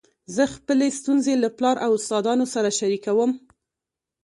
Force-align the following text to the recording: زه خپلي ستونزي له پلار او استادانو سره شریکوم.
زه 0.35 0.43
خپلي 0.55 0.87
ستونزي 0.99 1.33
له 1.43 1.49
پلار 1.57 1.75
او 1.85 1.91
استادانو 1.99 2.45
سره 2.53 2.69
شریکوم. 2.79 3.31